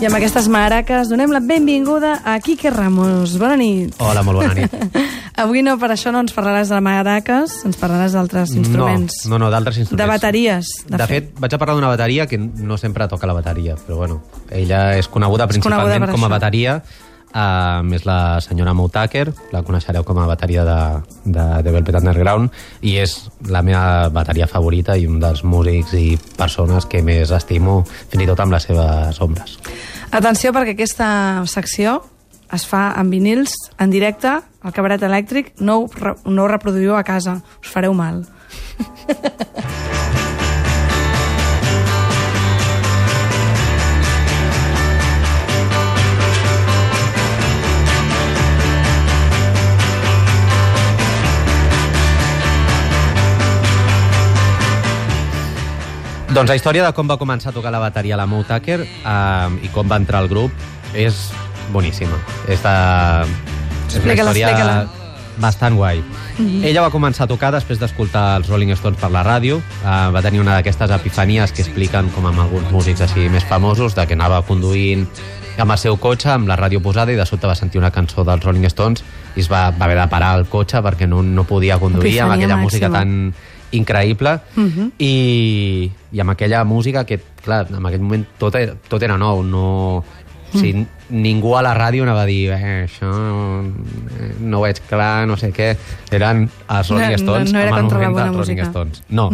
[0.00, 3.34] I amb aquestes maraques donem la benvinguda a Quique Ramos.
[3.36, 3.92] Bona nit.
[4.00, 4.72] Hola, molt bona nit.
[5.42, 9.26] Avui no, per això no ens parlaràs de maraques, ens parlaràs d'altres instruments.
[9.26, 10.00] No, no, no d'altres instruments.
[10.00, 13.36] De bateries, de, De fet, vaig a parlar d'una bateria que no sempre toca la
[13.36, 16.80] bateria, però bueno, ella és coneguda És principalment coneguda com a bateria,
[17.34, 20.80] uh, és la senyora Mo Tucker, la coneixereu com a bateria de,
[21.24, 22.50] de, de Velvet Underground,
[22.82, 23.16] i és
[23.48, 28.30] la meva bateria favorita i un dels músics i persones que més estimo, fins i
[28.30, 29.58] tot amb les seves ombres.
[30.10, 31.10] Atenció, perquè aquesta
[31.46, 32.00] secció
[32.52, 35.54] es fa en vinils, en directe, al cabaret elèctric.
[35.60, 38.24] No ho, no ho reproduïu a casa, us fareu mal.
[56.40, 59.48] Doncs la història de com va començar a tocar la bateria la Mo Tucker eh,
[59.60, 61.26] i com va entrar al grup és
[61.68, 62.16] boníssima.
[62.48, 62.72] És, de...
[63.90, 64.78] és una història
[65.36, 66.00] bastant guai.
[66.00, 66.64] Mm -hmm.
[66.70, 69.60] Ella va començar a tocar després d'escoltar els Rolling Stones per la ràdio.
[69.60, 73.94] Eh, va tenir una d'aquestes epifanies que expliquen, com amb alguns músics així més famosos,
[73.94, 75.06] de que anava conduint
[75.58, 78.24] amb el seu cotxe, amb la ràdio posada, i de sobte va sentir una cançó
[78.24, 79.04] dels Rolling Stones
[79.36, 82.32] i es va, va haver de parar el cotxe perquè no, no podia conduir amb
[82.32, 82.98] Epifania aquella música màxima.
[82.98, 83.34] tan
[83.72, 84.38] increïble
[84.98, 89.42] i, i amb aquella música que, clar, en aquell moment tot, era- tot era nou,
[89.42, 90.04] no...
[90.50, 90.82] O sigui,
[91.14, 95.52] ningú a la ràdio anava a dir eh, això no ho veig clar, no sé
[95.54, 95.76] què.
[96.10, 98.66] Eren els No- Rolling no- Stones no era amb el moment dels Rolling música.
[98.66, 99.02] Stones.
[99.14, 99.28] No.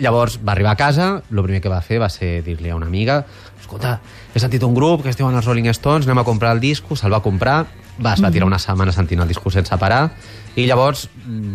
[0.00, 2.86] Llavors va arribar a casa, el primer que va fer va ser dir-li a una
[2.88, 3.22] amiga
[3.60, 3.98] escolta,
[4.34, 6.96] he sentit un grup que es diuen els Rolling Stones, anem a comprar el disco,
[6.96, 7.64] se'l va comprar,
[8.04, 10.10] va, es va tirar una setmana sentint el disco sense parar,
[10.56, 11.08] i llavors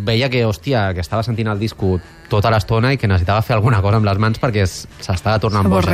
[0.05, 3.81] veia que, hòstia, que estava sentint el disco tota l'estona i que necessitava fer alguna
[3.81, 5.91] cosa amb les mans perquè es- s'estava tornant boja.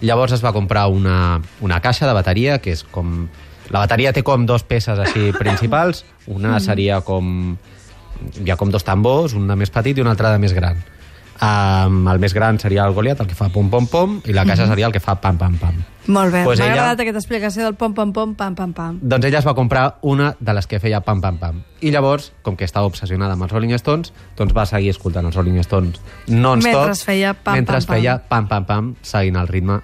[0.00, 3.26] Llavors es va comprar una, una caixa de bateria, que és com...
[3.70, 6.04] La bateria té com dos peces així principals.
[6.26, 7.56] Una seria com...
[8.44, 10.78] Hi ha com dos tambors, un de més petit i un altre de més gran.
[11.38, 14.42] Um, el més gran seria el Goliath, el que fa pom, pom, pom, i la
[14.44, 15.76] caixa seria el que fa pam, pam, pam.
[16.08, 18.98] Molt bé, Pues m'ha ella- agradat aquesta explicació del pom, pom, pom, pam, pam, pam.
[19.02, 21.62] Doncs ella es va comprar una de les que feia pam, pam, pam.
[21.80, 25.36] I llavors, com que estava obsessionada amb els Rolling Stones, doncs va seguir escoltant els
[25.36, 26.74] Rolling Stones non-stop.
[26.88, 29.80] Mentre feia pam, mentre feia pam, pam, pam, seguint el ritme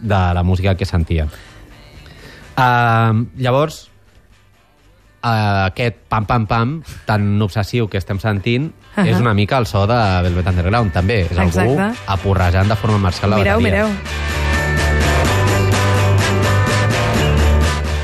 [0.00, 1.26] de la música que sentia.
[2.56, 3.90] Uh, llavors,
[5.24, 6.76] uh, aquest pam, pam, pam,
[7.08, 9.08] tan obsessiu que estem sentint, uh -huh.
[9.08, 11.22] és una mica el so de Velvet Underground, també.
[11.30, 12.00] És algú Exacte.
[12.06, 13.84] aporrejant de forma marcial la Mireu, bateria.
[13.84, 13.88] mireu.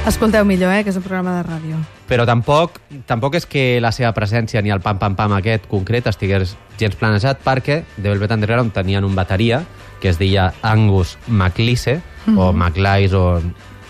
[0.06, 1.76] Escolteu millor, eh, que és un programa de ràdio.
[2.08, 6.96] però tampoc, tampoc és que la seva presència ni el pam-pam-pam aquest concret estigués gens
[6.96, 9.62] planejat perquè The Velvet Underground tenien un bateria
[10.00, 12.00] que es deia Angus MacLise
[12.36, 13.40] o MacLise o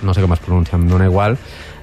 [0.03, 1.39] no sé com es pronuncia, em dona igual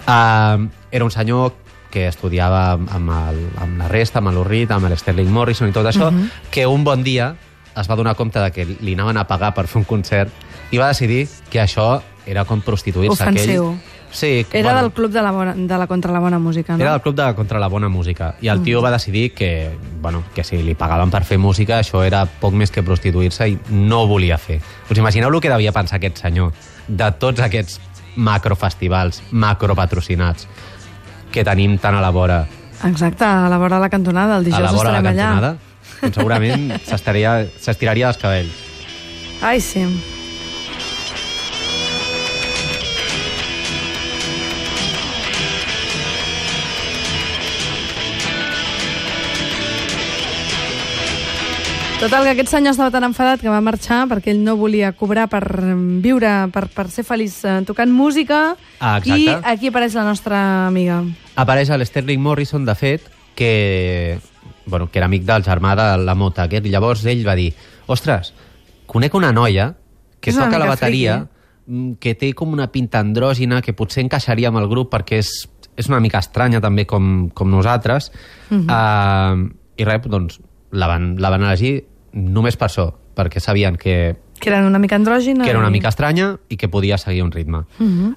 [0.05, 1.53] uh, era un senyor
[1.91, 6.11] que estudiava amb, el, amb la resta, amb l'Urrit, amb l'Sterling Morrison i tot això,
[6.51, 7.33] que un bon dia
[7.77, 10.33] es va donar compte de que li anaven a pagar per fer un concert
[10.71, 13.23] i va decidir que això era com prostituir-se.
[13.23, 13.69] que Ofensiu.
[13.71, 13.95] Ell...
[14.09, 16.81] Sí, Era bueno, del club de la, bona, de la contra la bona música, no?
[16.81, 18.35] era del club de contra la bona música.
[18.41, 19.69] I el tio va decidir que,
[20.01, 23.57] bueno, que si li pagaven per fer música, això era poc més que prostituir-se i
[23.69, 24.61] no ho volia fer.
[24.89, 26.53] Us imagineu el que devia pensar aquest senyor
[26.87, 27.81] de tots aquests
[28.15, 30.47] macrofestivals, macropatrocinats
[31.31, 32.45] que tenim tan a la vora,
[32.85, 35.23] Exacte, a la vora de la cantonada, el a dijous la vora de la allà.
[35.23, 35.57] cantonada?
[36.01, 36.67] Doncs segurament
[37.63, 38.53] s'estiraria els cabells.
[39.41, 39.85] Ai, sí.
[51.99, 55.23] Total, que aquest senyor estava tan enfadat que va marxar perquè ell no volia cobrar
[55.31, 55.41] per
[56.03, 58.51] viure, per, per ser feliç eh, tocant música.
[58.79, 60.99] Ah, I aquí apareix la nostra amiga.
[61.41, 64.19] Apareix el Sterling Morrison, de fet, que,
[64.67, 67.49] bueno, que era amic del germà de la Mota, que llavors ell va dir
[67.89, 68.29] ostres,
[68.85, 69.71] conec una noia
[70.21, 71.71] que És toca la bateria friki.
[71.73, 75.33] mm, que té com una pinta andrògina que potser encaixaria amb el grup perquè és,
[75.75, 78.11] és una mica estranya també com, com nosaltres
[78.51, 78.69] Mhm.
[78.69, 80.39] uh, i res, doncs
[80.71, 84.95] la van, la van elegir només per això perquè sabien que, Que era una mica
[84.95, 85.43] andrògina.
[85.43, 87.63] que era una mica estranya i que podia seguir un ritme.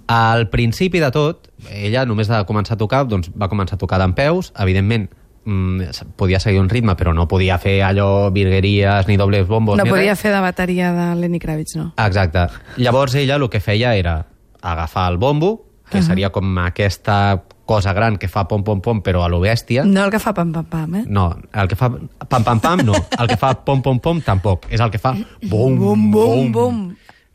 [0.06, 3.98] Al principi de tot, ella només de començar a tocar, doncs va començar a tocar
[3.98, 5.08] d'en peus, evidentment
[5.46, 5.80] mm,
[6.16, 9.90] podia seguir un ritme, però no podia fer allò, virgueries, ni dobles bombos, No ni
[9.90, 10.20] podia res.
[10.20, 11.94] fer de bateria de Lenny Kravitz, no?
[11.96, 12.48] Exacte.
[12.76, 14.26] Llavors ella el que feia era
[14.60, 16.06] agafar el bombo, que uh -huh.
[16.06, 19.84] seria com aquesta cosa gran que fa pom-pom-pom, però a lo bèstia.
[19.86, 21.04] No el que fa pam, pam, pam, eh?
[21.06, 22.98] No, el que fa pam-pam-pam no.
[23.14, 24.66] El que fa pom-pom-pom tampoc.
[24.74, 26.84] És el que fa bum, Bum, bum, bum.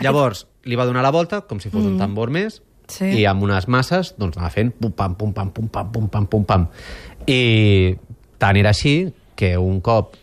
[0.04, 1.94] Llavors, li va donar la volta, com si fos mm.
[1.94, 3.08] un tambor més, Sí.
[3.18, 6.28] i amb unes masses doncs anava fent pum pam pum pam pum pam pum pam
[6.30, 6.68] pum pam
[7.26, 7.96] i
[8.38, 10.14] tant era així que un cop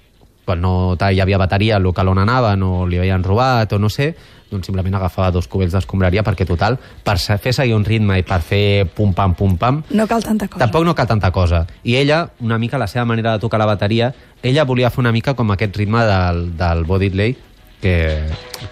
[0.47, 3.91] quan no hi havia bateria al local on anava no li havien robat o no
[3.91, 4.13] sé
[4.53, 8.41] doncs simplement agafava dos cubells d'escombraria perquè total, per fer seguir un ritme i per
[8.45, 10.65] fer pum pam pum pam No cal tanta cosa.
[10.65, 11.67] Tampoc no cal tanta cosa.
[11.83, 14.13] I ella, una mica la seva manera de tocar la bateria,
[14.43, 17.37] ella volia fer una mica com aquest ritme del, del Body Lay,
[17.83, 17.97] que,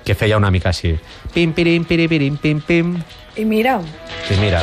[0.04, 0.94] que feia una mica així.
[1.34, 2.94] Pim, pirim, piripirim, pim, pim.
[3.36, 3.80] I mira,
[4.30, 4.62] I mira,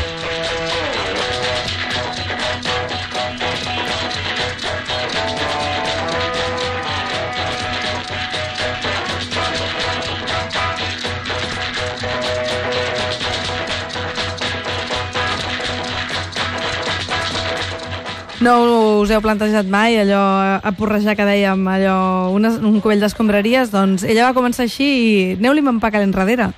[18.47, 20.21] no us heu plantejat mai allò,
[20.63, 21.97] a porrejar que dèiem, allò,
[22.35, 23.73] una, un cubell d'escombraries?
[23.73, 26.51] Doncs ella va començar així i aneu-li m'empacar enrere.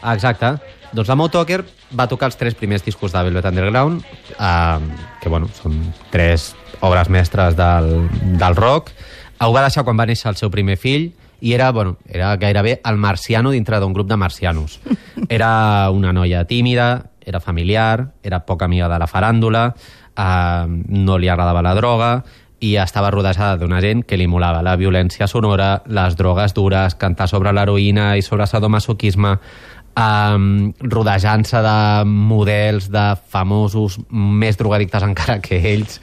[0.00, 0.54] Ah, exacte.
[0.92, 1.62] Doncs la Mo Tucker
[1.98, 4.04] va tocar els tres primers discos de Velvet Underground,
[4.38, 4.78] eh,
[5.22, 5.78] que bueno, són
[6.12, 8.08] tres obres mestres del,
[8.38, 8.92] del rock.
[9.42, 11.10] Ho va deixar quan va néixer el seu primer fill
[11.42, 14.78] i era, bueno, era gairebé el marciano dintre d'un grup de marcianos.
[15.28, 19.72] Era una noia tímida, era familiar, era poc amiga de la faràndula,
[20.16, 22.12] eh, no li agradava la droga
[22.62, 27.26] i estava rodejada d'una gent que li molava la violència sonora, les drogues dures, cantar
[27.28, 29.32] sobre l'heroïna i sobre sadomasoquisme,
[29.98, 35.98] um, rodejant-se de models de famosos més drogadictes encara que ells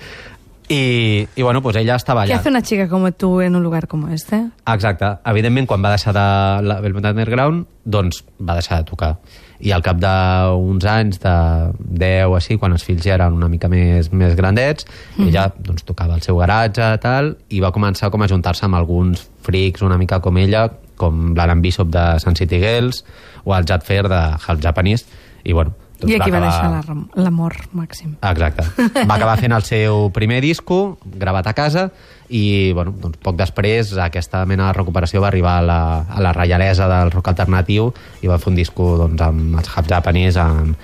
[0.69, 3.63] i, i bueno, pues ella estava ¿Qué allà hace una chica como tú en un
[3.63, 4.50] lugar como este?
[4.68, 5.18] Exacte.
[5.25, 9.16] Evidentment, quan va deixar de la Velvet Underground, doncs va deixar de tocar.
[9.60, 11.33] I al cap d'uns anys, de
[11.74, 14.86] 10 o així, quan els fills ja eren una mica més, més grandets,
[15.18, 15.31] mm.
[15.31, 19.25] ella doncs, tocava al seu garatge tal, i va començar com a juntar-se amb alguns
[19.42, 20.68] freaks una mica com ella,
[21.01, 23.01] com l'Alan Bishop de Sun City Girls
[23.44, 25.10] o el Jad Fair de Half Japanese,
[25.44, 28.16] i bueno, doncs I aquí va acabar- néixer la ram- l'amor màxim.
[28.22, 28.63] Exacte.
[29.06, 31.90] Va acabar fent el seu primer disco, gravat a casa,
[32.30, 36.31] i bueno, doncs, poc després aquesta mena de recuperació va arribar a la, a la
[36.34, 37.92] reialesa del rock alternatiu
[38.22, 40.75] i va fer un disco doncs, amb els Hub Japanese, amb,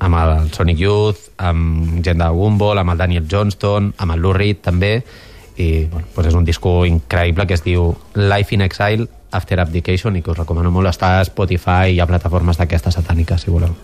[0.00, 4.32] amb el Sonic Youth, amb gent de Gumball, amb el Daniel Johnston, amb el Lou
[4.36, 5.02] Reed també,
[5.58, 10.16] i bueno, doncs és un disco increïble que es diu Life in Exile After Abdication
[10.16, 13.76] i que us recomano molt estar a Spotify i a plataformes d'aquestes satàniques, si voleu.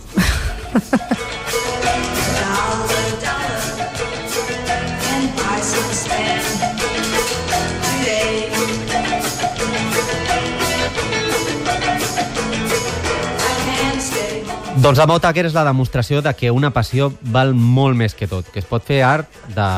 [14.85, 18.27] Doncs la Mo Tucker és la demostració de que una passió val molt més que
[18.29, 19.69] tot, que es pot fer art de,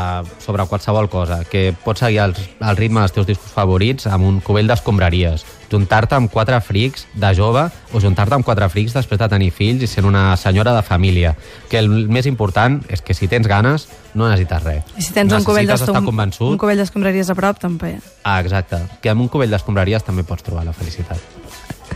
[0.43, 4.41] sobre qualsevol cosa, que pots seguir el, el ritme dels teus discos favorits amb un
[4.43, 9.29] cubell d'escombraries, juntar-te amb quatre frics de jove o juntar-te amb quatre frics després de
[9.29, 11.35] tenir fills i sent una senyora de família.
[11.71, 14.85] Que el més important és que si tens ganes no necessites res.
[14.97, 16.51] I si tens un cubell Necessites estar d'estom- convençut.
[16.53, 17.97] un cubell d'escombraries a prop, també.
[18.25, 18.79] Ah, exacte.
[19.03, 21.19] Que amb un cubell d'escombraries també pots trobar la felicitat.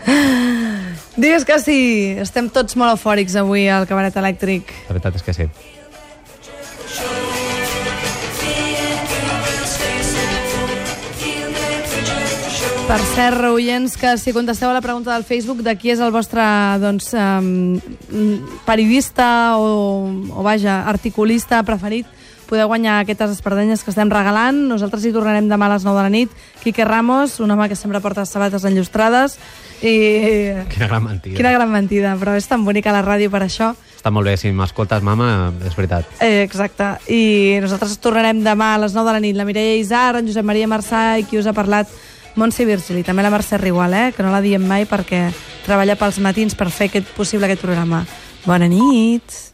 [1.17, 1.81] Digues que sí,
[2.23, 4.71] estem tots molt eufòrics avui al cabaret elèctric.
[4.89, 5.47] La veritat és que sí.
[12.91, 16.11] Per cert, oients, que si contesteu a la pregunta del Facebook de qui és el
[16.11, 16.43] vostre
[16.83, 17.77] doncs, um,
[18.67, 22.09] periodista o, o vaja, articulista preferit,
[22.51, 24.59] podeu guanyar aquestes espardenyes que estem regalant.
[24.73, 26.35] Nosaltres hi tornarem demà a les 9 de la nit.
[26.65, 29.39] Quique Ramos, un home que sempre porta sabates enllustrades.
[29.87, 29.95] I...
[30.75, 31.39] Quina gran mentida.
[31.39, 33.71] Quina gran mentida, però és tan bonica la ràdio per això.
[34.01, 36.11] Està molt bé, si m'escoltes, mama, és veritat.
[36.19, 36.97] Eh, exacte.
[37.07, 39.39] I nosaltres tornarem demà a les 9 de la nit.
[39.39, 41.87] La Mireia Isar, en Josep Maria Marçà i qui us ha parlat,
[42.37, 43.03] Montse Virgili.
[43.07, 44.13] També la Mercè Rigual, eh?
[44.17, 45.29] que no la diem mai perquè
[45.67, 48.05] treballa pels matins per fer aquest, possible aquest programa.
[48.47, 49.51] Bona nit.